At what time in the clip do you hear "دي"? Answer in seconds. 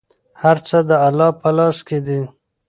2.05-2.21